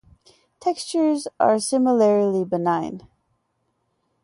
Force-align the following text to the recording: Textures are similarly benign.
Textures 0.59 1.27
are 1.39 1.59
similarly 1.59 2.43
benign. 2.43 3.07